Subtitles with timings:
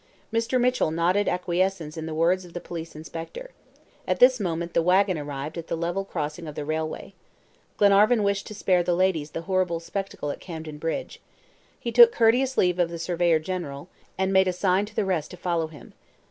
[0.33, 0.59] Mr.
[0.59, 3.51] Mitchell nodded acquiescence in the words of the police inspector.
[4.07, 7.13] At this moment the wagon arrived at the level crossing of the railway.
[7.77, 11.21] Glenarvan wished to spare the ladies the horrible spectacle at Camden Bridge.
[11.79, 15.29] He took courteous leave of the surveyor general, and made a sign to the rest
[15.29, 15.93] to follow him.